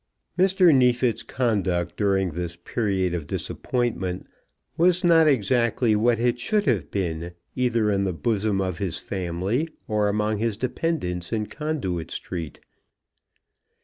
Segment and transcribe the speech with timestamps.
[0.35, 0.73] Mr.
[0.73, 4.25] Neefit's conduct during this period of disappointment
[4.75, 8.97] was not exactly what it should to have been, either in the bosom of his
[8.97, 12.59] family or among his dependents in Conduit Street.